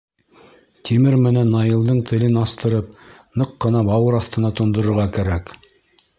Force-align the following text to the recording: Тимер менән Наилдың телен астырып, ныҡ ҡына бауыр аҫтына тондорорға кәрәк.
Тимер 0.87 1.17
менән 1.25 1.51
Наилдың 1.55 1.99
телен 2.13 2.39
астырып, 2.45 2.89
ныҡ 3.43 3.53
ҡына 3.67 3.85
бауыр 3.93 4.19
аҫтына 4.23 4.53
тондорорға 4.63 5.09
кәрәк. 5.21 5.55